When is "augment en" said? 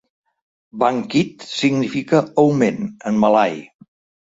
2.47-3.25